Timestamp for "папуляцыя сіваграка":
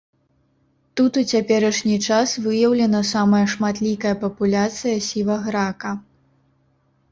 4.25-5.95